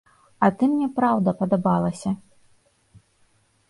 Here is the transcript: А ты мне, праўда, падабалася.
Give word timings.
А 0.47 0.47
ты 0.61 0.69
мне, 0.71 0.87
праўда, 0.97 1.35
падабалася. 1.43 2.17